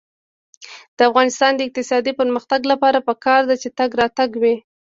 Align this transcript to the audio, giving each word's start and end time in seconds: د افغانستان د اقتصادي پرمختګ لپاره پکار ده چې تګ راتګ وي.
د 0.97 0.99
افغانستان 1.09 1.51
د 1.55 1.61
اقتصادي 1.67 2.11
پرمختګ 2.19 2.61
لپاره 2.71 3.05
پکار 3.09 3.41
ده 3.49 3.55
چې 3.61 3.69
تګ 3.77 3.89
راتګ 4.01 4.29
وي. 4.41 4.55